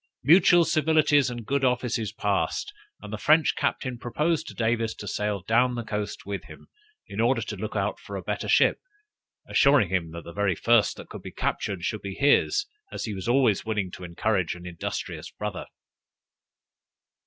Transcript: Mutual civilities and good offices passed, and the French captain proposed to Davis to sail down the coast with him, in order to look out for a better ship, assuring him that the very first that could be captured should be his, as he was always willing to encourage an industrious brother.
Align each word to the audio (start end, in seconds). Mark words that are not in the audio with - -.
Mutual 0.23 0.65
civilities 0.65 1.29
and 1.29 1.45
good 1.45 1.63
offices 1.63 2.11
passed, 2.11 2.73
and 3.03 3.13
the 3.13 3.19
French 3.19 3.55
captain 3.55 3.99
proposed 3.99 4.47
to 4.47 4.55
Davis 4.55 4.95
to 4.95 5.07
sail 5.07 5.43
down 5.43 5.75
the 5.75 5.83
coast 5.83 6.25
with 6.25 6.45
him, 6.45 6.65
in 7.07 7.21
order 7.21 7.43
to 7.43 7.55
look 7.55 7.75
out 7.75 7.99
for 7.99 8.15
a 8.15 8.23
better 8.23 8.49
ship, 8.49 8.79
assuring 9.47 9.89
him 9.89 10.09
that 10.09 10.23
the 10.23 10.33
very 10.33 10.55
first 10.55 10.97
that 10.97 11.09
could 11.09 11.21
be 11.21 11.29
captured 11.31 11.83
should 11.83 12.01
be 12.01 12.15
his, 12.15 12.65
as 12.91 13.05
he 13.05 13.13
was 13.13 13.27
always 13.27 13.63
willing 13.63 13.91
to 13.91 14.03
encourage 14.03 14.55
an 14.55 14.65
industrious 14.65 15.29
brother. 15.29 15.67